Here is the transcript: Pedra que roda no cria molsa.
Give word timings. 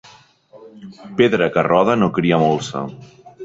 Pedra 1.17 1.51
que 1.57 1.67
roda 1.71 1.99
no 2.03 2.11
cria 2.19 2.43
molsa. 2.47 2.87